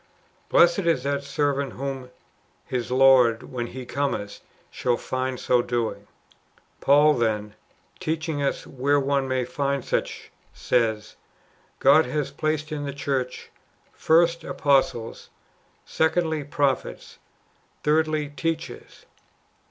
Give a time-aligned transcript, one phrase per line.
[0.49, 2.09] Blessed is that servant whom
[2.65, 4.39] his Lord, when He cometh,
[4.71, 6.07] shall find so doing." *^
[6.81, 7.53] Paul then,
[7.99, 11.17] teaching us where one may find such, says,
[11.77, 13.51] ^' God hath placed in the church,
[13.93, 15.29] first, apostles;
[15.85, 17.19] secondly, prophets;
[17.83, 19.05] thirdly, teachers."